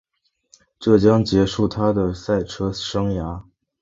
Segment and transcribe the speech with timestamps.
[0.79, 3.43] 这或将结束她的赛车生涯。